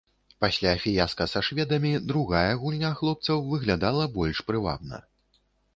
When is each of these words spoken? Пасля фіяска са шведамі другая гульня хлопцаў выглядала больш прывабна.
Пасля 0.43 0.71
фіяска 0.85 1.27
са 1.33 1.43
шведамі 1.49 1.91
другая 2.13 2.51
гульня 2.65 2.91
хлопцаў 3.03 3.45
выглядала 3.53 4.13
больш 4.19 4.37
прывабна. 4.51 4.97